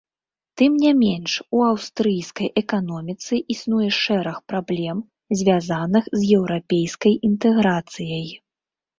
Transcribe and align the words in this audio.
Тым 0.59 0.71
не 0.83 0.91
менш, 1.01 1.33
у 1.57 1.59
аўстрыйскай 1.71 2.47
эканоміцы 2.61 3.33
існуе 3.55 3.89
шэраг 4.03 4.37
праблем, 4.53 4.97
звязаных 5.41 6.07
з 6.17 6.21
еўрапейскай 6.39 7.13
інтэграцыяй. 7.29 8.25